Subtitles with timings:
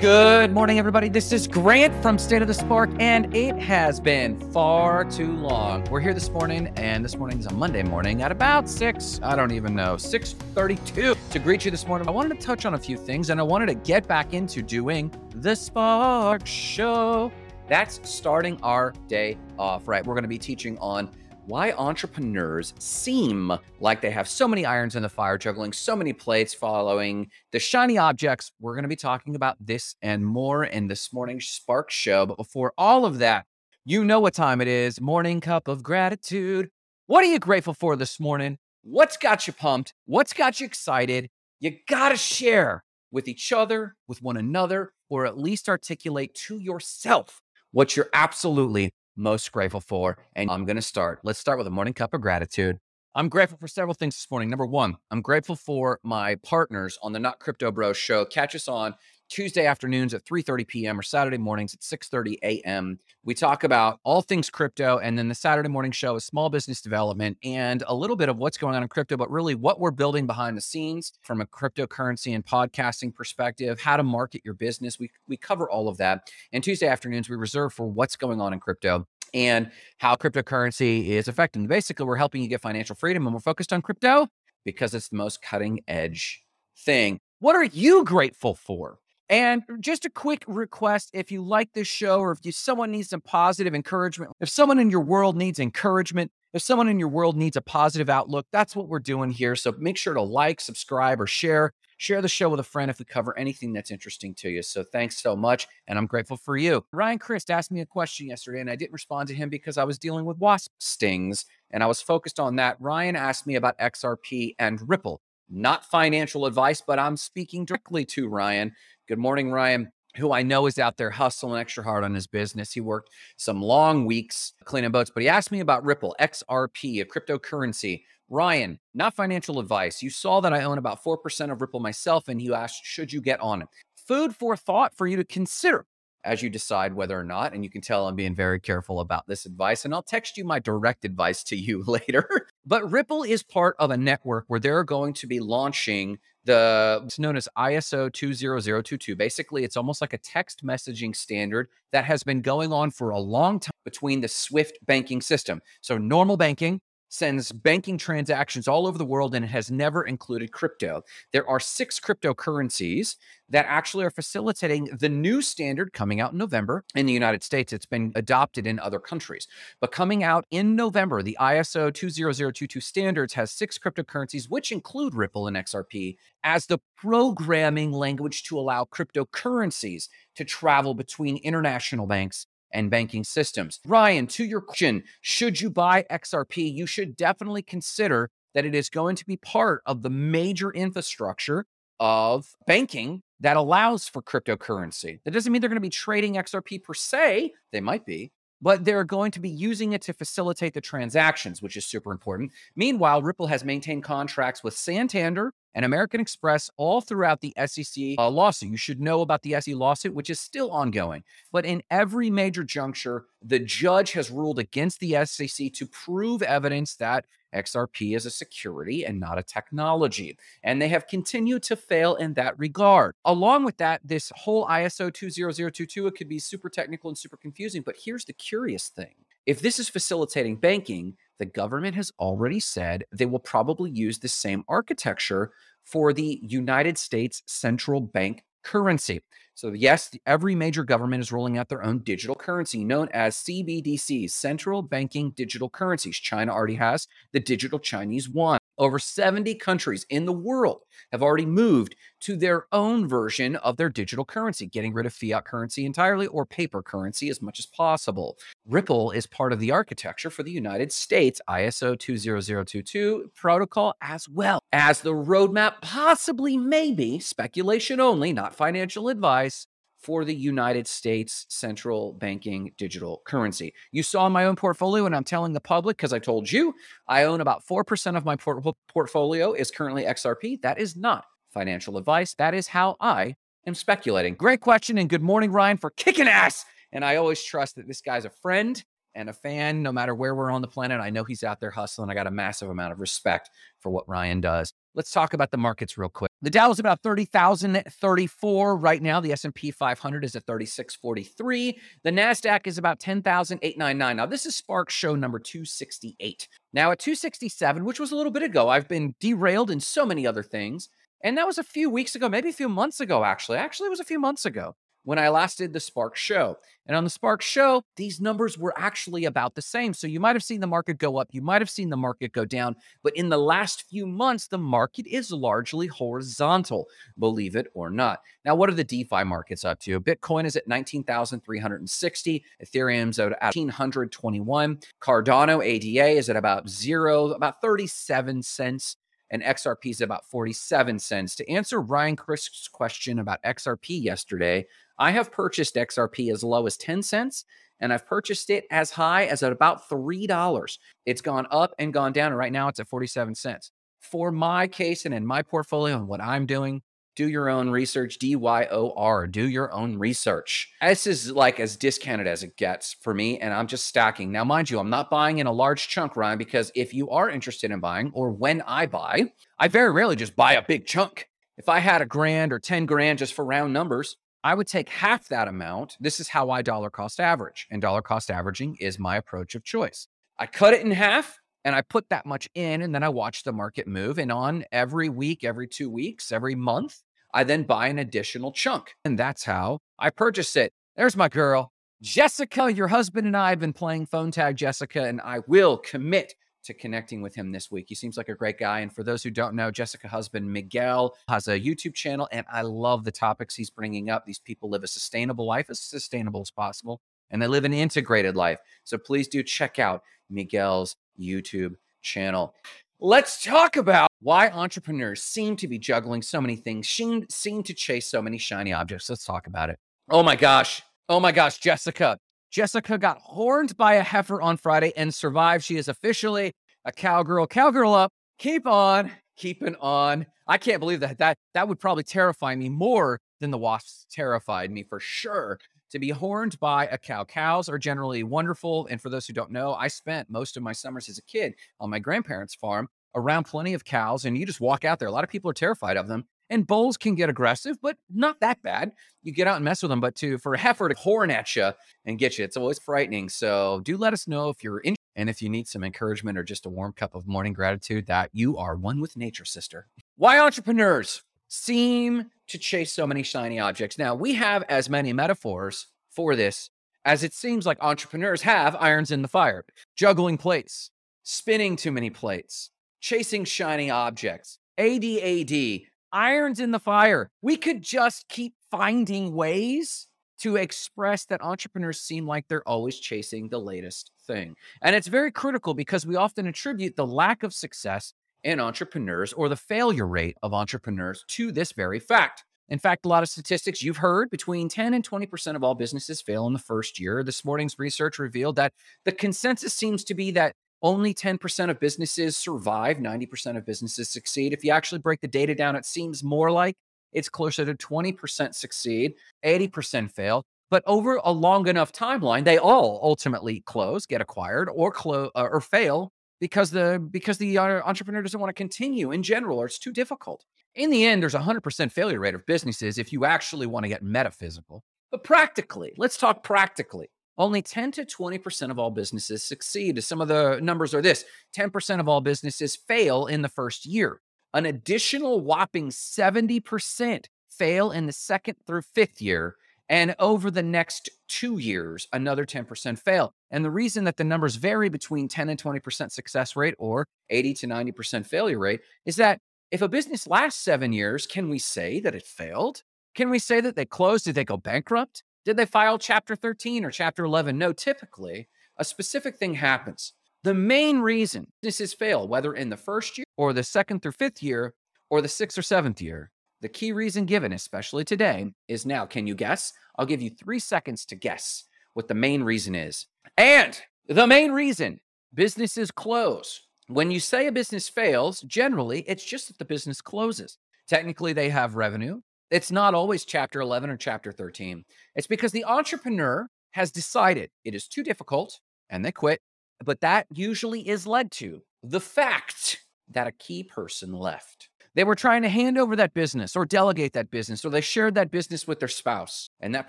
[0.00, 1.08] Good morning, everybody.
[1.08, 5.84] This is Grant from State of the Spark, and it has been far too long.
[5.84, 9.20] We're here this morning, and this morning is a Monday morning at about six.
[9.22, 12.08] I don't even know six thirty-two to greet you this morning.
[12.08, 14.62] I wanted to touch on a few things, and I wanted to get back into
[14.62, 17.30] doing the Spark Show.
[17.68, 20.04] That's starting our day off right.
[20.04, 21.08] We're going to be teaching on
[21.52, 26.10] why entrepreneurs seem like they have so many irons in the fire, juggling so many
[26.10, 28.52] plates, following the shiny objects.
[28.58, 32.24] We're going to be talking about this and more in this morning's Spark Show.
[32.24, 33.44] But before all of that,
[33.84, 36.70] you know what time it is morning cup of gratitude.
[37.06, 38.56] What are you grateful for this morning?
[38.80, 39.92] What's got you pumped?
[40.06, 41.28] What's got you excited?
[41.60, 46.56] You got to share with each other, with one another, or at least articulate to
[46.56, 50.18] yourself what you're absolutely most grateful for.
[50.34, 51.20] And I'm going to start.
[51.22, 52.78] Let's start with a morning cup of gratitude.
[53.14, 54.48] I'm grateful for several things this morning.
[54.48, 58.24] Number one, I'm grateful for my partners on the Not Crypto Bros show.
[58.24, 58.94] Catch us on
[59.32, 60.98] Tuesday afternoons at 3:30 p.m.
[60.98, 62.98] or Saturday mornings at 6:30 a.m.
[63.24, 66.82] We talk about all things crypto and then the Saturday morning show is small business
[66.82, 69.90] development and a little bit of what's going on in crypto but really what we're
[69.90, 74.98] building behind the scenes from a cryptocurrency and podcasting perspective, how to market your business.
[74.98, 76.30] We we cover all of that.
[76.52, 81.26] And Tuesday afternoons we reserve for what's going on in crypto and how cryptocurrency is
[81.26, 81.66] affecting.
[81.66, 84.28] Basically, we're helping you get financial freedom and we're focused on crypto
[84.66, 86.42] because it's the most cutting edge
[86.76, 87.18] thing.
[87.38, 88.98] What are you grateful for?
[89.32, 93.08] And just a quick request if you like this show or if you, someone needs
[93.08, 97.34] some positive encouragement, if someone in your world needs encouragement, if someone in your world
[97.34, 99.56] needs a positive outlook, that's what we're doing here.
[99.56, 101.72] So make sure to like, subscribe, or share.
[101.96, 104.60] Share the show with a friend if we cover anything that's interesting to you.
[104.60, 105.66] So thanks so much.
[105.88, 106.84] And I'm grateful for you.
[106.92, 109.84] Ryan Christ asked me a question yesterday, and I didn't respond to him because I
[109.84, 112.76] was dealing with wasp stings and I was focused on that.
[112.80, 115.22] Ryan asked me about XRP and Ripple.
[115.48, 118.72] Not financial advice, but I'm speaking directly to Ryan.
[119.12, 122.72] Good morning, Ryan, who I know is out there hustling extra hard on his business.
[122.72, 127.04] He worked some long weeks cleaning boats, but he asked me about Ripple, XRP, a
[127.04, 128.04] cryptocurrency.
[128.30, 130.02] Ryan, not financial advice.
[130.02, 133.20] You saw that I own about 4% of Ripple myself, and you asked, should you
[133.20, 133.68] get on it?
[134.08, 135.84] Food for thought for you to consider
[136.24, 137.52] as you decide whether or not.
[137.52, 139.84] And you can tell I'm being very careful about this advice.
[139.84, 142.48] And I'll text you my direct advice to you later.
[142.64, 147.18] but Ripple is part of a network where they're going to be launching the it's
[147.18, 149.16] known as ISO 20022.
[149.16, 153.18] Basically, it's almost like a text messaging standard that has been going on for a
[153.18, 155.60] long time between the Swift banking system.
[155.80, 156.80] So normal banking
[157.12, 161.02] sends banking transactions all over the world and it has never included crypto.
[161.30, 163.16] There are six cryptocurrencies
[163.50, 167.70] that actually are facilitating the new standard coming out in November in the United States.
[167.70, 169.46] It's been adopted in other countries.
[169.78, 175.46] But coming out in November, the ISO 20022 standards has six cryptocurrencies, which include Ripple
[175.46, 182.90] and XRP, as the programming language to allow cryptocurrencies to travel between international banks and
[182.90, 183.80] banking systems.
[183.86, 186.72] Ryan, to your question, should you buy XRP?
[186.72, 191.66] You should definitely consider that it is going to be part of the major infrastructure
[192.00, 195.20] of banking that allows for cryptocurrency.
[195.24, 198.84] That doesn't mean they're going to be trading XRP per se, they might be, but
[198.84, 202.52] they're going to be using it to facilitate the transactions, which is super important.
[202.76, 208.28] Meanwhile, Ripple has maintained contracts with Santander and American Express all throughout the SEC uh,
[208.30, 208.70] lawsuit.
[208.70, 211.24] You should know about the SEC lawsuit, which is still ongoing.
[211.50, 216.94] But in every major juncture, the judge has ruled against the SEC to prove evidence
[216.96, 217.24] that
[217.54, 220.36] XRP is a security and not a technology.
[220.62, 223.14] And they have continued to fail in that regard.
[223.24, 227.82] Along with that, this whole ISO 20022, it could be super technical and super confusing.
[227.82, 229.14] But here's the curious thing
[229.46, 234.28] if this is facilitating banking, the government has already said they will probably use the
[234.28, 235.50] same architecture
[235.84, 239.20] for the United States central bank currency.
[239.54, 244.30] So, yes, every major government is rolling out their own digital currency known as CBDCs,
[244.30, 246.16] central banking digital currencies.
[246.16, 248.58] China already has the digital Chinese yuan.
[248.78, 253.88] Over 70 countries in the world have already moved to their own version of their
[253.88, 258.38] digital currency, getting rid of fiat currency entirely or paper currency as much as possible.
[258.66, 264.60] Ripple is part of the architecture for the United States ISO 20022 protocol as well
[264.72, 269.66] as the roadmap, possibly, maybe, speculation only, not financial advice,
[270.02, 273.72] for the United States central banking digital currency.
[273.92, 276.74] You saw my own portfolio, and I'm telling the public because I told you
[277.06, 280.60] I own about 4% of my port- portfolio is currently XRP.
[280.62, 282.34] That is not financial advice.
[282.34, 284.34] That is how I am speculating.
[284.34, 286.64] Great question, and good morning, Ryan, for kicking ass.
[286.90, 288.82] And I always trust that this guy's a friend
[289.14, 291.00] and a fan, no matter where we're on the planet.
[291.00, 292.10] I know he's out there hustling.
[292.10, 293.50] I got a massive amount of respect
[293.80, 294.72] for what Ryan does.
[294.94, 296.30] Let's talk about the markets real quick.
[296.42, 299.20] The Dow is about 30,034 right now.
[299.20, 301.78] The S&P 500 is at 3643.
[302.04, 304.16] The Nasdaq is about 10,899.
[304.16, 306.46] Now this is Spark show number 268.
[306.74, 310.26] Now at 267, which was a little bit ago, I've been derailed in so many
[310.26, 310.90] other things.
[311.24, 313.56] And that was a few weeks ago, maybe a few months ago actually.
[313.56, 314.74] Actually, it was a few months ago
[315.04, 316.58] when I last did the Spark show.
[316.86, 319.94] And on the Spark show, these numbers were actually about the same.
[319.94, 322.32] So you might have seen the market go up, you might have seen the market
[322.32, 326.86] go down, but in the last few months, the market is largely horizontal,
[327.18, 328.20] believe it or not.
[328.44, 330.00] Now, what are the DeFi markets up to?
[330.00, 338.42] Bitcoin is at 19,360, Ethereum's at 1,821, Cardano ADA is at about zero, about 37
[338.42, 338.96] cents
[339.32, 341.34] and XRP is about 47 cents.
[341.36, 344.66] To answer Ryan Crisp's question about XRP yesterday,
[344.98, 347.44] I have purchased XRP as low as 10 cents
[347.82, 350.78] and I've purchased it as high as at about $3.
[351.04, 352.28] It's gone up and gone down.
[352.28, 353.72] And right now it's at 47 cents.
[354.00, 356.82] For my case and in my portfolio and what I'm doing,
[357.14, 358.18] do your own research.
[358.18, 359.26] D Y O R.
[359.26, 360.72] Do your own research.
[360.80, 364.32] This is like as discounted as it gets for me, and I'm just stacking.
[364.32, 367.28] Now, mind you, I'm not buying in a large chunk, Ryan, because if you are
[367.28, 371.28] interested in buying, or when I buy, I very rarely just buy a big chunk.
[371.58, 374.88] If I had a grand or 10 grand just for round numbers, I would take
[374.88, 375.96] half that amount.
[376.00, 379.62] This is how I dollar cost average, and dollar cost averaging is my approach of
[379.62, 380.08] choice.
[380.38, 383.44] I cut it in half and I put that much in, and then I watch
[383.44, 384.18] the market move.
[384.18, 386.98] And on every week, every two weeks, every month,
[387.32, 388.94] I then buy an additional chunk.
[389.04, 390.72] And that's how I purchase it.
[390.96, 391.70] There's my girl.
[392.02, 396.34] Jessica, your husband and I have been playing phone tag, Jessica, and I will commit
[396.64, 397.86] to connecting with him this week.
[397.88, 398.80] He seems like a great guy.
[398.80, 402.62] And for those who don't know, Jessica husband Miguel has a YouTube channel, and I
[402.62, 404.24] love the topics he's bringing up.
[404.24, 407.00] These people live a sustainable life, as sustainable as possible,
[407.30, 408.60] and they live an integrated life.
[408.84, 412.54] So please do check out Miguel's YouTube channel.
[413.00, 417.74] Let's talk about why entrepreneurs seem to be juggling so many things, seem, seem to
[417.74, 419.10] chase so many shiny objects.
[419.10, 419.78] Let's talk about it.
[420.08, 420.82] Oh my gosh.
[421.08, 422.16] Oh my gosh, Jessica.
[422.52, 425.64] Jessica got horned by a heifer on Friday and survived.
[425.64, 426.52] She is officially
[426.84, 427.46] a cowgirl.
[427.46, 428.12] Cowgirl up.
[428.38, 430.26] Keep on keeping on.
[430.46, 431.18] I can't believe that.
[431.18, 435.58] That that would probably terrify me more than the wasps terrified me for sure.
[435.90, 437.24] To be horned by a cow.
[437.24, 438.86] Cows are generally wonderful.
[438.86, 441.54] And for those who don't know, I spent most of my summers as a kid
[441.80, 445.08] on my grandparents' farm around plenty of cows, and you just walk out there.
[445.08, 446.24] A lot of people are terrified of them.
[446.52, 448.92] And bulls can get aggressive, but not that bad.
[449.22, 450.00] You get out and mess with them.
[450.00, 451.72] But to for a heifer to horn at you
[452.04, 453.28] and get you, it's always frightening.
[453.28, 456.44] So do let us know if you're in and if you need some encouragement or
[456.44, 459.88] just a warm cup of morning gratitude that you are one with nature, sister.
[460.16, 461.22] Why entrepreneurs
[461.52, 463.98] seem to chase so many shiny objects.
[463.98, 466.70] Now, we have as many metaphors for this
[467.04, 469.64] as it seems like entrepreneurs have irons in the fire,
[469.94, 470.90] juggling plates,
[471.22, 472.70] spinning too many plates,
[473.00, 477.30] chasing shiny objects, ADAD, irons in the fire.
[477.40, 480.08] We could just keep finding ways
[480.40, 484.56] to express that entrepreneurs seem like they're always chasing the latest thing.
[484.82, 488.12] And it's very critical because we often attribute the lack of success
[488.42, 492.44] in entrepreneurs or the failure rate of entrepreneurs to this very fact.
[492.68, 496.22] In fact, a lot of statistics you've heard between 10 and 20% of all businesses
[496.22, 497.22] fail in the first year.
[497.22, 498.72] This morning's research revealed that
[499.04, 504.52] the consensus seems to be that only 10% of businesses survive, 90% of businesses succeed.
[504.52, 506.74] If you actually break the data down, it seems more like
[507.12, 509.14] it's closer to 20% succeed,
[509.44, 510.42] 80% fail.
[510.70, 515.48] But over a long enough timeline, they all ultimately close, get acquired, or close uh,
[515.50, 516.10] or fail
[516.40, 519.92] because the because the uh, entrepreneur doesn't want to continue in general, or it's too
[519.92, 520.44] difficult.
[520.74, 523.88] In the end, there's a 100% failure rate of businesses if you actually want to
[523.88, 524.82] get metaphysical.
[525.10, 530.02] But practically, let's talk practically only 10 to 20% of all businesses succeed.
[530.02, 531.24] Some of the numbers are this
[531.56, 534.20] 10% of all businesses fail in the first year.
[534.54, 539.56] An additional whopping 70% fail in the second through fifth year.
[539.88, 543.34] And over the next two years, another 10% fail.
[543.50, 547.54] And the reason that the numbers vary between 10 and 20% success rate or 80
[547.54, 549.38] to 90% failure rate is that
[549.70, 552.82] if a business lasts seven years, can we say that it failed?
[553.14, 554.24] Can we say that they closed?
[554.24, 555.22] Did they go bankrupt?
[555.44, 557.58] Did they file chapter 13 or chapter 11?
[557.58, 560.12] No, typically a specific thing happens.
[560.44, 564.42] The main reason businesses fail, whether in the first year or the second through fifth
[564.42, 564.74] year
[565.10, 566.30] or the sixth or seventh year,
[566.60, 569.04] the key reason given, especially today, is now.
[569.04, 569.72] Can you guess?
[569.98, 573.06] I'll give you three seconds to guess what the main reason is.
[573.36, 575.00] And the main reason
[575.34, 576.62] businesses close.
[576.86, 580.58] When you say a business fails, generally it's just that the business closes.
[580.88, 582.20] Technically, they have revenue,
[582.52, 584.84] it's not always chapter 11 or chapter 13.
[585.16, 589.40] It's because the entrepreneur has decided it is too difficult and they quit.
[589.82, 594.68] But that usually is led to the fact that a key person left.
[594.94, 598.14] They were trying to hand over that business or delegate that business, or they shared
[598.14, 599.88] that business with their spouse, and that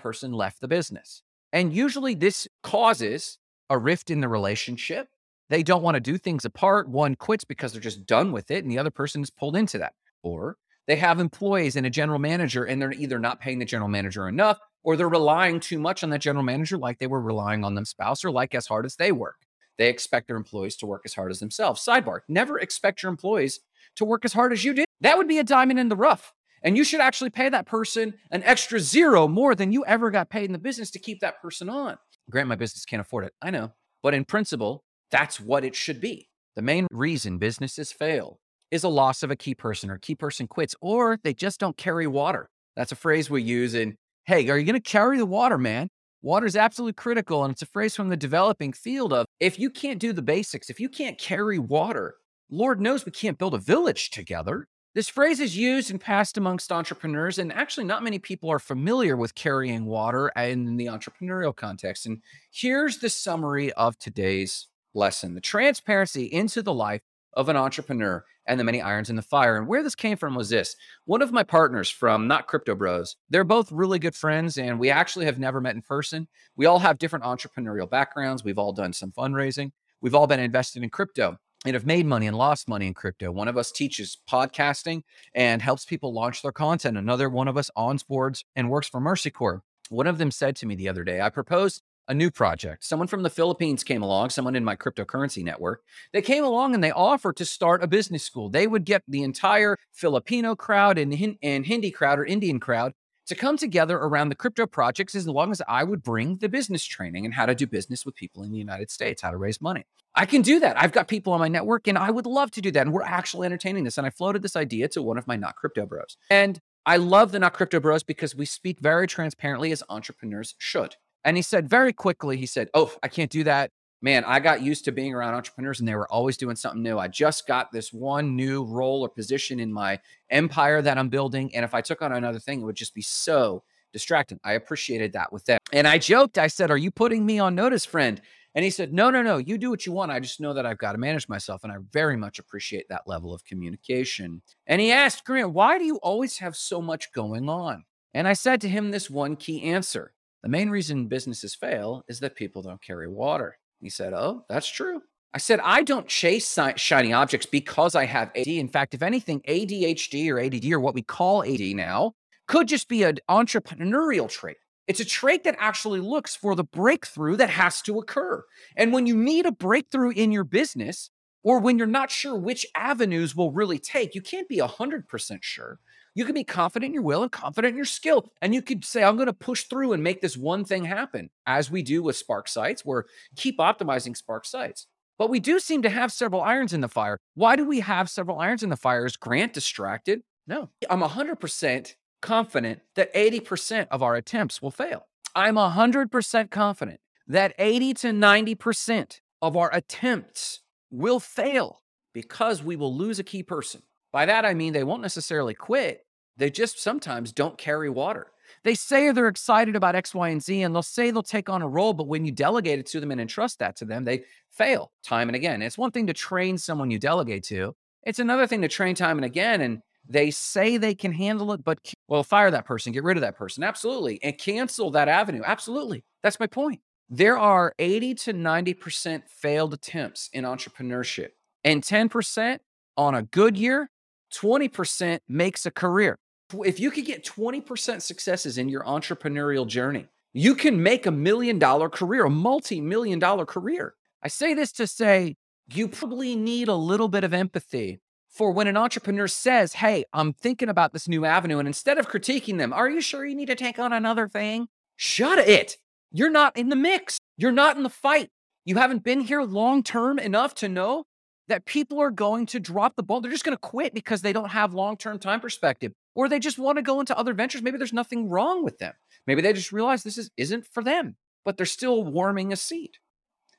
[0.00, 1.22] person left the business.
[1.52, 5.08] And usually this causes a rift in the relationship.
[5.50, 6.88] They don't want to do things apart.
[6.88, 9.76] One quits because they're just done with it, and the other person is pulled into
[9.78, 9.92] that.
[10.22, 13.88] Or they have employees and a general manager, and they're either not paying the general
[13.88, 17.64] manager enough or they're relying too much on that general manager, like they were relying
[17.64, 19.36] on them spouse or like as hard as they work.
[19.78, 21.84] They expect their employees to work as hard as themselves.
[21.84, 23.60] Sidebar never expect your employees
[23.96, 24.86] to work as hard as you did.
[25.00, 26.32] That would be a diamond in the rough.
[26.62, 30.30] And you should actually pay that person an extra zero more than you ever got
[30.30, 31.98] paid in the business to keep that person on.
[32.30, 33.34] Grant, my business can't afford it.
[33.42, 33.72] I know.
[34.02, 36.28] But in principle, that's what it should be.
[36.56, 38.38] The main reason businesses fail
[38.70, 41.76] is a loss of a key person or key person quits or they just don't
[41.76, 42.48] carry water.
[42.76, 45.88] That's a phrase we use in, hey, are you going to carry the water, man?
[46.22, 47.44] Water is absolutely critical.
[47.44, 50.70] And it's a phrase from the developing field of if you can't do the basics,
[50.70, 52.14] if you can't carry water,
[52.50, 54.66] Lord knows we can't build a village together.
[54.94, 59.16] This phrase is used and passed amongst entrepreneurs, and actually, not many people are familiar
[59.16, 62.06] with carrying water in the entrepreneurial context.
[62.06, 67.02] And here's the summary of today's lesson the transparency into the life
[67.36, 69.56] of an entrepreneur and the many irons in the fire.
[69.56, 73.16] And where this came from was this one of my partners from Not Crypto Bros,
[73.30, 76.28] they're both really good friends, and we actually have never met in person.
[76.56, 78.44] We all have different entrepreneurial backgrounds.
[78.44, 82.26] We've all done some fundraising, we've all been invested in crypto and have made money
[82.26, 83.32] and lost money in crypto.
[83.32, 85.02] One of us teaches podcasting
[85.34, 86.98] and helps people launch their content.
[86.98, 89.62] Another one of us onboards and works for Mercy Corps.
[89.88, 92.84] One of them said to me the other day, I proposed a new project.
[92.84, 95.82] Someone from the Philippines came along, someone in my cryptocurrency network.
[96.12, 98.48] They came along and they offered to start a business school.
[98.50, 102.92] They would get the entire Filipino crowd and, and Hindi crowd or Indian crowd
[103.26, 106.84] to come together around the crypto projects as long as I would bring the business
[106.84, 109.60] training and how to do business with people in the United States, how to raise
[109.60, 109.84] money.
[110.14, 110.80] I can do that.
[110.80, 112.82] I've got people on my network and I would love to do that.
[112.82, 113.98] And we're actually entertaining this.
[113.98, 116.16] And I floated this idea to one of my not crypto bros.
[116.30, 120.96] And I love the not crypto bros because we speak very transparently as entrepreneurs should.
[121.24, 123.70] And he said very quickly, he said, Oh, I can't do that.
[124.02, 126.98] Man, I got used to being around entrepreneurs and they were always doing something new.
[126.98, 131.54] I just got this one new role or position in my empire that I'm building.
[131.54, 133.62] And if I took on another thing, it would just be so
[133.94, 134.38] distracting.
[134.44, 135.58] I appreciated that with them.
[135.72, 138.20] And I joked, I said, Are you putting me on notice, friend?
[138.54, 140.12] And he said, No, no, no, you do what you want.
[140.12, 141.64] I just know that I've got to manage myself.
[141.64, 144.42] And I very much appreciate that level of communication.
[144.66, 147.84] And he asked, Grant, why do you always have so much going on?
[148.12, 150.12] And I said to him this one key answer
[150.44, 153.56] the main reason businesses fail is that people don't carry water.
[153.80, 155.00] He said, Oh, that's true.
[155.32, 158.46] I said, I don't chase shiny objects because I have AD.
[158.46, 162.12] In fact, if anything, ADHD or ADD or what we call AD now
[162.46, 164.58] could just be an entrepreneurial trait.
[164.86, 168.44] It's a trait that actually looks for the breakthrough that has to occur.
[168.76, 171.08] And when you need a breakthrough in your business,
[171.42, 175.78] or when you're not sure which avenues will really take, you can't be 100% sure.
[176.14, 178.30] You can be confident in your will and confident in your skill.
[178.40, 181.30] And you could say, I'm going to push through and make this one thing happen,
[181.46, 182.84] as we do with Spark Sites.
[182.84, 183.04] We're
[183.36, 184.86] keep optimizing Spark Sites.
[185.18, 187.18] But we do seem to have several irons in the fire.
[187.34, 189.06] Why do we have several irons in the fire?
[189.06, 190.22] Is Grant distracted?
[190.46, 190.70] No.
[190.88, 195.06] I'm 100% confident that 80% of our attempts will fail.
[195.34, 202.94] I'm 100% confident that 80 to 90% of our attempts will fail because we will
[202.94, 203.82] lose a key person.
[204.14, 206.06] By that, I mean they won't necessarily quit,
[206.36, 208.28] they just sometimes don't carry water.
[208.62, 211.62] They say they're excited about X, Y, and Z, and they'll say they'll take on
[211.62, 214.22] a role, but when you delegate it to them and entrust that to them, they
[214.52, 215.62] fail time and again.
[215.62, 219.18] It's one thing to train someone you delegate to, it's another thing to train time
[219.18, 219.60] and again.
[219.60, 223.22] And they say they can handle it, but well, fire that person, get rid of
[223.22, 223.64] that person.
[223.64, 224.22] Absolutely.
[224.22, 225.42] And cancel that avenue.
[225.44, 226.04] Absolutely.
[226.22, 226.80] That's my point.
[227.08, 231.30] There are 80 to 90% failed attempts in entrepreneurship,
[231.64, 232.58] and 10%
[232.96, 233.90] on a good year
[234.34, 236.18] 20% makes a career.
[236.64, 241.58] If you could get 20% successes in your entrepreneurial journey, you can make a million
[241.58, 243.94] dollar career, a multi million dollar career.
[244.22, 245.36] I say this to say
[245.72, 250.32] you probably need a little bit of empathy for when an entrepreneur says, Hey, I'm
[250.32, 251.58] thinking about this new avenue.
[251.58, 254.66] And instead of critiquing them, Are you sure you need to take on another thing?
[254.96, 255.76] Shut it.
[256.10, 257.18] You're not in the mix.
[257.36, 258.30] You're not in the fight.
[258.64, 261.04] You haven't been here long term enough to know
[261.48, 263.20] that people are going to drop the ball.
[263.20, 266.38] They're just going to quit because they don't have long term time perspective, or they
[266.38, 267.62] just want to go into other ventures.
[267.62, 268.94] Maybe there's nothing wrong with them.
[269.26, 272.98] Maybe they just realize this is, isn't for them, but they're still warming a seat.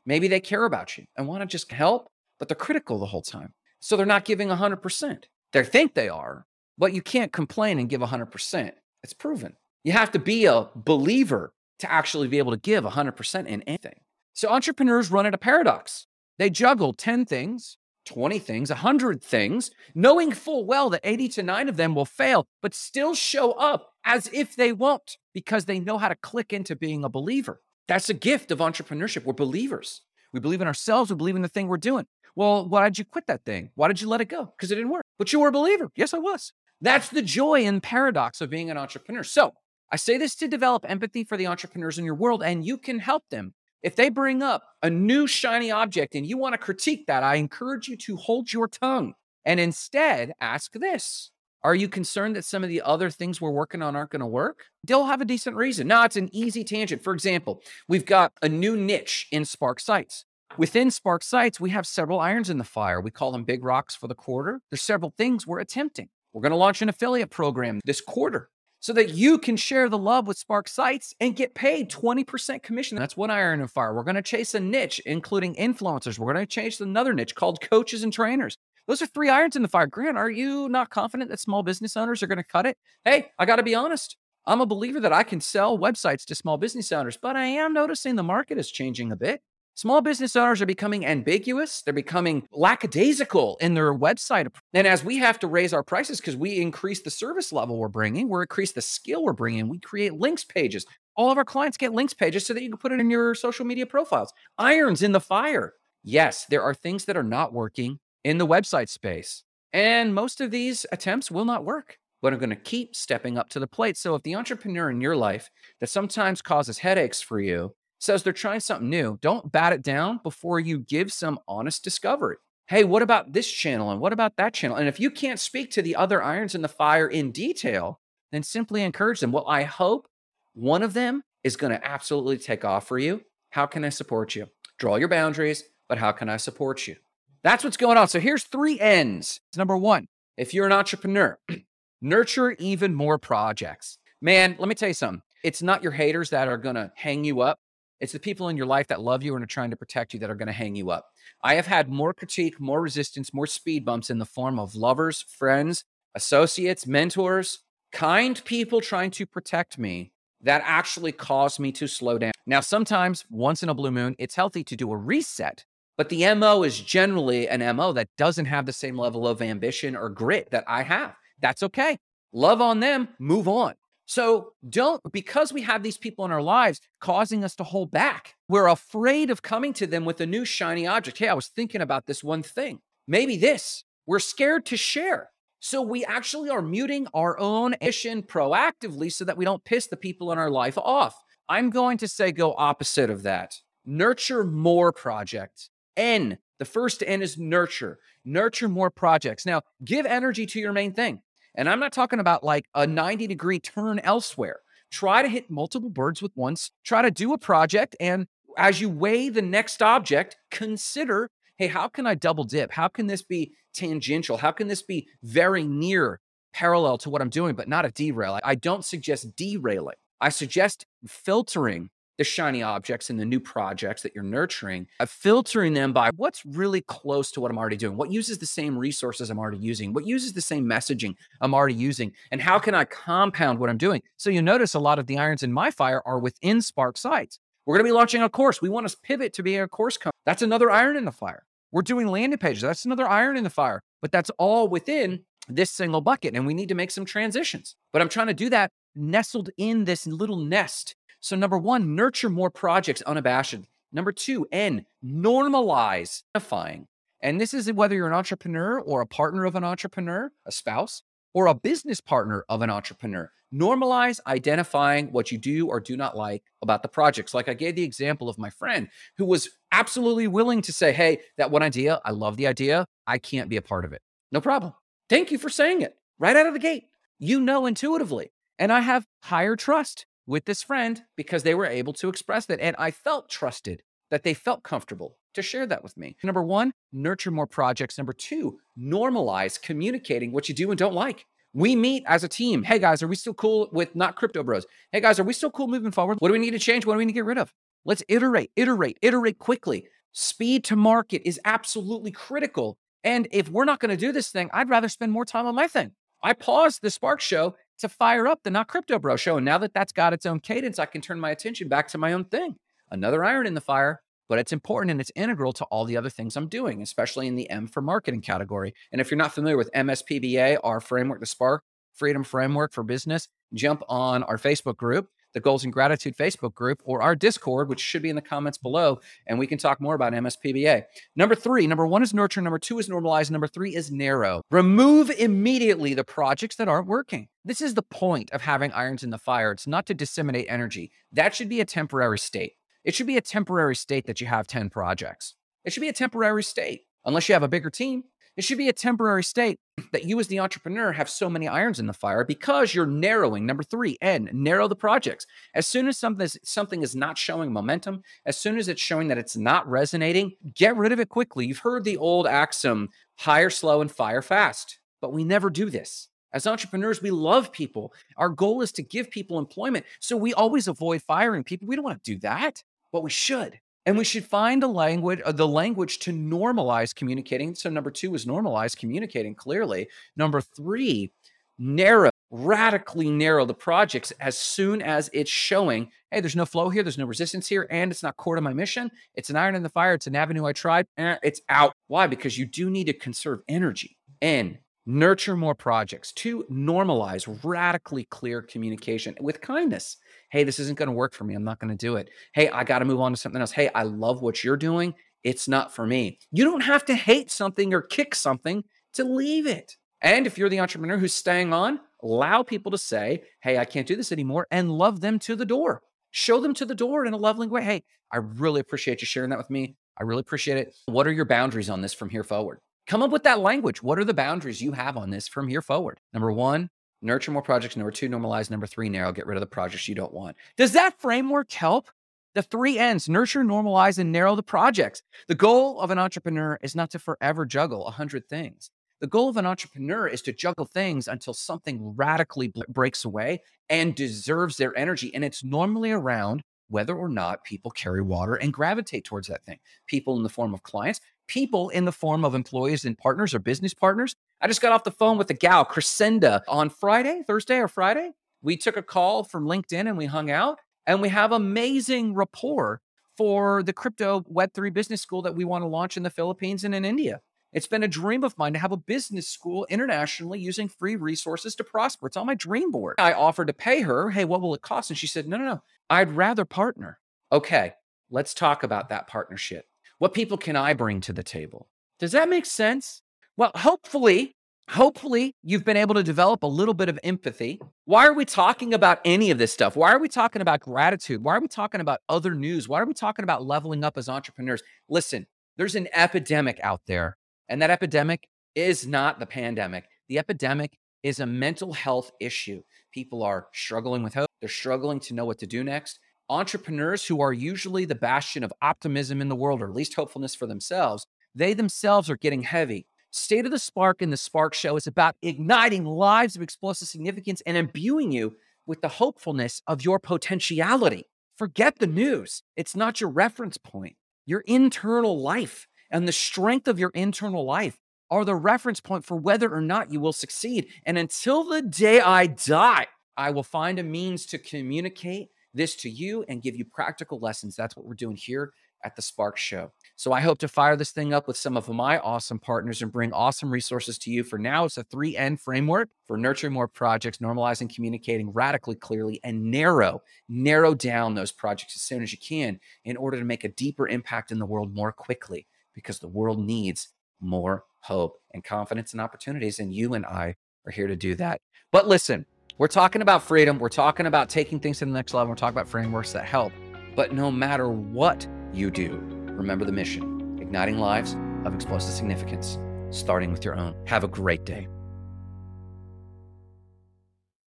[0.06, 3.22] Maybe they care about you and want to just help, but they're critical the whole
[3.22, 3.54] time.
[3.80, 5.24] So they're not giving 100%.
[5.51, 6.46] They think they are,
[6.77, 8.72] but you can't complain and give 100%.
[9.04, 9.56] It's proven.
[9.84, 14.00] You have to be a believer to actually be able to give 100% in anything.
[14.34, 16.08] So entrepreneurs run a paradox.
[16.38, 21.70] They juggle 10 things 20 things, 100 things, knowing full well that 80 to 9
[21.70, 25.98] of them will fail, but still show up as if they won't because they know
[25.98, 27.62] how to click into being a believer.
[27.88, 29.25] That's a gift of entrepreneurship.
[29.25, 30.01] We're believers.
[30.34, 32.06] We believe in ourselves, we believe in the thing we're doing.
[32.36, 33.72] Well, why did you quit that thing?
[33.75, 34.46] Why did you let it go?
[34.46, 35.04] Because it didn't work.
[35.18, 35.89] But you were a believer.
[35.96, 36.51] Yes, I was.
[36.82, 39.24] That's the joy and paradox of being an entrepreneur.
[39.24, 39.54] So
[39.92, 43.00] I say this to develop empathy for the entrepreneurs in your world, and you can
[43.00, 43.54] help them.
[43.86, 47.36] If they bring up a new shiny object and you want to critique that, I
[47.36, 49.13] encourage you to hold your tongue
[49.46, 51.30] and instead ask this
[51.63, 54.25] Are you concerned that some of the other things we're working on aren't going to
[54.25, 54.63] work?
[54.84, 55.86] They'll have a decent reason.
[55.86, 57.04] Now, it's an easy tangent.
[57.04, 60.25] For example, we've got a new niche in Spark Sites.
[60.58, 63.00] Within Spark Sites, we have several irons in the fire.
[63.00, 64.62] We call them big rocks for the quarter.
[64.72, 66.10] There's several things we're attempting.
[66.34, 68.50] We're going to launch an affiliate program this quarter
[68.86, 73.00] so that you can share the love with Spark Sites and get paid 20% commission.
[73.00, 73.96] That's one iron in fire.
[73.96, 76.20] We're going to chase a niche, including influencers.
[76.20, 78.60] We're going to chase another niche called coaches and trainers.
[78.88, 79.88] Those are three irons in the fire.
[79.88, 82.77] Grant, are you not confident that small business owners are going to cut it?
[83.04, 84.18] Hey, I got to be honest.
[84.46, 87.74] I'm a believer that I can sell websites to small business owners, but I am
[87.74, 89.42] noticing the market is changing a bit.
[89.77, 91.82] Small business owners are becoming ambiguous.
[91.82, 94.48] They're becoming lackadaisical in their website.
[94.74, 97.89] And as we have to raise our prices because we increase the service level we're
[97.89, 100.86] bringing, we increase the skill we're bringing, we create links pages.
[101.17, 103.36] All of our clients get links pages so that you can put it in your
[103.36, 104.32] social media profiles.
[104.58, 105.74] Irons in the fire.
[106.03, 109.44] Yes, there are things that are not working in the website space.
[109.74, 113.50] And most of these attempts will not work, but I'm going to keep stepping up
[113.50, 113.98] to the plate.
[113.98, 115.50] So if the entrepreneur in your life
[115.82, 120.20] that sometimes causes headaches for you says they're trying something new, don't bat it down
[120.24, 122.38] before you give some honest discovery.
[122.68, 123.92] Hey, what about this channel?
[123.92, 124.78] And what about that channel?
[124.78, 128.00] And if you can't speak to the other irons in the fire in detail,
[128.32, 129.32] then simply encourage them.
[129.32, 130.08] Well, I hope
[130.54, 133.22] one of them is going to absolutely take off for you.
[133.52, 134.48] How can I support you?
[134.80, 136.96] Draw your boundaries, but how can I support you?
[137.44, 138.08] That's what's going on.
[138.08, 139.40] So here's three N's.
[139.56, 141.38] Number one, if you're an entrepreneur,
[142.02, 144.00] nurture even more projects.
[144.22, 145.22] Man, let me tell you something.
[145.44, 147.60] It's not your haters that are going to hang you up.
[148.06, 150.20] It's the people in your life that love you and are trying to protect you
[150.20, 151.08] that are going to hang you up.
[151.44, 155.24] I have had more critique, more resistance, more speed bumps in the form of lovers,
[155.24, 162.20] friends, associates, mentors, kind people trying to protect me that actually caused me to slow
[162.20, 162.34] down.
[162.46, 165.66] Now, sometimes once in a blue moon, it's healthy to do a reset,
[165.98, 169.96] but the MO is generally an MO that doesn't have the same level of ambition
[169.96, 171.16] or grit that I have.
[171.42, 171.98] That's okay.
[172.32, 173.74] Love on them, move on.
[174.05, 178.35] So don't, because we have these people in our lives causing us to hold back,
[178.48, 181.18] we're afraid of coming to them with a new shiny object.
[181.18, 182.79] Hey, I was thinking about this one thing.
[183.07, 183.83] Maybe this.
[184.05, 185.31] We're scared to share.
[185.59, 189.98] So we actually are muting our own mission proactively so that we don't piss the
[189.98, 191.15] people in our life off.
[191.50, 193.55] I'm going to say go opposite of that.
[193.85, 195.70] Nurture more projects.
[195.98, 198.00] N, the first N is nurture.
[198.24, 199.46] Nurture more projects.
[199.46, 201.22] Now, give energy to your main thing.
[201.57, 204.59] And I'm not talking about like a 90 degree turn elsewhere.
[204.91, 206.72] Try to hit multiple birds with once.
[206.83, 207.96] Try to do a project.
[208.00, 212.72] And as you weigh the next object, consider hey, how can I double dip?
[212.72, 214.37] How can this be tangential?
[214.37, 216.20] How can this be very near
[216.53, 218.39] parallel to what I'm doing, but not a derail?
[218.44, 219.96] I don't suggest derailing.
[220.20, 225.74] I suggest filtering the shiny objects and the new projects that you're nurturing, uh, filtering
[225.74, 229.30] them by what's really close to what I'm already doing, what uses the same resources
[229.30, 232.86] I'm already using, what uses the same messaging I'm already using, and how can I
[232.86, 234.01] compound what I'm doing?
[234.18, 237.40] So you notice a lot of the irons in my fire are within Spark sites.
[237.66, 238.62] We're going to be launching a course.
[238.62, 240.20] We want to pivot to be a course company.
[240.25, 241.44] That's another iron in the fire.
[241.72, 242.62] We're doing landing pages.
[242.62, 246.36] That's another iron in the fire, but that's all within this single bucket.
[246.36, 247.75] And we need to make some transitions.
[247.92, 252.29] But I'm trying to do that nestled in this little nest so, number one, nurture
[252.29, 253.55] more projects unabashed.
[253.92, 256.85] Number two, N, normalize identifying.
[257.20, 261.01] And this is whether you're an entrepreneur or a partner of an entrepreneur, a spouse,
[261.33, 263.31] or a business partner of an entrepreneur.
[263.51, 267.33] Normalize identifying what you do or do not like about the projects.
[267.33, 271.22] Like I gave the example of my friend who was absolutely willing to say, Hey,
[271.40, 272.85] that one idea, I love the idea.
[273.07, 274.03] I can't be a part of it.
[274.31, 274.74] No problem.
[275.09, 276.83] Thank you for saying it right out of the gate.
[277.18, 278.31] You know intuitively.
[278.59, 282.59] And I have higher trust with this friend because they were able to express that.
[282.59, 286.16] And I felt trusted that they felt comfortable to share that with me.
[286.24, 287.98] Number one, nurture more projects.
[287.98, 291.25] Number two, normalize communicating what you do and don't like.
[291.53, 292.64] We meet as a team.
[292.64, 294.66] Hey guys, are we still cool with not crypto bros?
[294.92, 296.18] Hey guys, are we still cool moving forward?
[296.20, 296.85] What do we need to change?
[296.85, 297.53] What do we need to get rid of?
[297.85, 299.88] Let's iterate, iterate, iterate quickly.
[300.11, 302.77] Speed to market is absolutely critical.
[303.03, 305.55] And if we're not going to do this thing, I'd rather spend more time on
[305.55, 305.92] my thing.
[306.24, 309.38] I paused the Spark Show to fire up the Not Crypto Bro show.
[309.38, 311.98] And now that that's got its own cadence, I can turn my attention back to
[311.98, 312.55] my own thing.
[312.92, 314.01] Another iron in the fire.
[314.27, 317.35] but it's important and it's integral to all the other things I'm doing, especially in
[317.35, 318.74] the M for marketing category.
[318.92, 323.27] And if you're not familiar with MSPBA, our framework, the Spark Freedom Framework for Business,
[323.53, 327.82] jump on our Facebook group the Goals and Gratitude Facebook group or our Discord, which
[327.82, 330.86] should be in the comments below, and we can talk more about MSPBA.
[331.16, 334.42] Number three, number one is nurture, number two is normalize, number three is narrow.
[334.50, 337.28] Remove immediately the projects that aren't working.
[337.44, 339.52] This is the point of having irons in the fire.
[339.52, 340.92] It's not to disseminate energy.
[341.12, 342.54] That should be a temporary state.
[342.86, 345.36] It should be a temporary state that you have 10 projects.
[345.66, 348.06] It should be a temporary state, unless you have a bigger team.
[348.38, 349.60] It should be a temporary state
[349.94, 353.46] that you, as the entrepreneur, have so many irons in the fire because you're narrowing.
[353.46, 355.26] Number three, N, narrow the projects.
[355.54, 359.08] As soon as something is, something is not showing momentum, as soon as it's showing
[359.08, 361.46] that it's not resonating, get rid of it quickly.
[361.46, 366.10] You've heard the old axiom hire slow and fire fast, but we never do this.
[366.34, 367.94] As entrepreneurs, we love people.
[368.18, 369.86] Our goal is to give people employment.
[370.02, 371.70] So we always avoid firing people.
[371.70, 373.62] We don't want to do that, but we should.
[373.86, 377.54] And we should find a language, uh, the language to normalize communicating.
[377.54, 379.88] So number two is normalize communicating clearly.
[380.18, 381.12] Number three,
[381.60, 386.82] narrow, radically narrow the projects as soon as it's showing, hey, there's no flow here,
[386.82, 388.90] there's no resistance here, and it's not core to my mission.
[389.14, 389.94] It's an iron in the fire.
[389.94, 390.88] It's an avenue I tried.
[390.98, 391.74] Eh, it's out.
[391.88, 392.08] Why?
[392.08, 393.98] Because you do need to conserve energy.
[394.22, 396.12] And nurture more projects.
[396.12, 399.98] Two, normalize radically clear communication with kindness.
[400.32, 401.34] Hey, this isn't going to work for me.
[401.34, 402.10] I'm not going to do it.
[402.34, 403.52] Hey, I got to move on to something else.
[403.52, 404.94] Hey, I love what you're doing.
[405.24, 406.20] It's not for me.
[406.32, 409.76] You don't have to hate something or kick something to leave it.
[410.02, 413.88] And if you're the entrepreneur who's staying on, allow people to say, Hey, I can't
[413.88, 415.82] do this anymore, and love them to the door.
[416.12, 417.64] Show them to the door in a loving way.
[417.64, 419.76] Hey, I really appreciate you sharing that with me.
[419.98, 420.76] I really appreciate it.
[420.86, 422.60] What are your boundaries on this from here forward?
[422.88, 423.82] Come up with that language.
[423.82, 426.00] What are the boundaries you have on this from here forward?
[426.14, 426.70] Number one,
[427.02, 427.76] nurture more projects.
[427.76, 428.52] Number two, normalize.
[428.52, 429.12] Number three, narrow.
[429.12, 430.36] Get rid of the projects you don't want.
[430.56, 431.90] Does that framework help?
[432.36, 435.02] The three N's nurture, normalize, and narrow the projects.
[435.28, 438.70] The goal of an entrepreneur is not to forever juggle a hundred things.
[439.02, 443.96] The goal of an entrepreneur is to juggle things until something radically breaks away and
[443.96, 445.14] deserves their energy.
[445.16, 449.60] And it's normally around whether or not people carry water and gravitate towards that thing.
[449.88, 453.40] People in the form of clients, people in the form of employees and partners or
[453.40, 454.16] business partners.
[454.42, 458.11] I just got off the phone with the gal, Crescenda, on Friday, Thursday or Friday.
[458.42, 462.81] We took a call from LinkedIn and we hung out, and we have amazing rapport
[463.18, 466.75] for the crypto Web3 business school that we want to launch in the Philippines and
[466.75, 467.22] in India.
[467.53, 471.55] It's been a dream of mine to have a business school internationally using free resources
[471.55, 472.07] to prosper.
[472.07, 472.96] It's on my dream board.
[473.00, 474.90] I offered to pay her, hey, what will it cost?
[474.90, 477.00] And she said, no, no, no, I'd rather partner.
[477.31, 477.74] Okay,
[478.09, 479.68] let's talk about that partnership.
[479.98, 481.70] What people can I bring to the table?
[482.00, 483.01] Does that make sense?
[483.38, 484.36] Well, hopefully,
[484.70, 487.62] hopefully you've been able to develop a little bit of empathy.
[487.86, 489.77] Why are we talking about any of this stuff?
[489.77, 491.24] Why are we talking about gratitude?
[491.24, 492.68] Why are we talking about other news?
[492.68, 494.62] Why are we talking about leveling up as entrepreneurs?
[494.90, 497.16] Listen, there's an epidemic out there,
[497.48, 499.86] and that epidemic is not the pandemic.
[500.10, 502.64] The epidemic is a mental health issue.
[502.92, 507.22] People are struggling with hope, they're struggling to know what to do next entrepreneurs who
[507.22, 511.05] are usually the bastion of optimism in the world, or at least hopefulness for themselves,
[511.33, 512.88] they themselves are getting heavy.
[513.11, 517.42] State of the Spark and the Spark Show is about igniting lives of explosive significance
[517.46, 518.35] and imbuing you
[518.66, 521.05] with the hopefulness of your potentiality.
[521.38, 523.96] Forget the news, it's not your reference point.
[524.25, 527.77] Your internal life and the strength of your internal life
[528.09, 530.68] are the reference point for whether or not you will succeed.
[530.85, 535.89] And until the day I die, I will find a means to communicate this to
[535.89, 537.55] you and give you practical lessons.
[537.55, 539.72] That's what we're doing here at the Spark Show.
[539.96, 542.91] So I hope to fire this thing up with some of my awesome partners and
[542.91, 544.24] bring awesome resources to you.
[544.24, 549.44] For now, it's a 3N framework for nurturing more projects, normalizing, communicating radically clearly, and
[549.44, 553.50] narrow, narrow down those projects as soon as you can in order to make a
[553.50, 556.89] deeper impact in the world more quickly because the world needs
[557.20, 559.59] more hope and confidence and opportunities.
[559.59, 561.41] And you and I are here to do that.
[561.72, 562.25] But listen,
[562.57, 563.59] we're talking about freedom.
[563.59, 565.29] We're talking about taking things to the next level.
[565.29, 566.53] We're talking about frameworks that help.
[566.96, 572.57] But no matter what you do, remember the mission igniting lives of explosive significance,
[572.91, 573.75] starting with your own.
[573.85, 574.68] Have a great day.